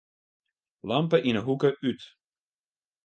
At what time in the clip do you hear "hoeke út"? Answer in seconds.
1.47-2.01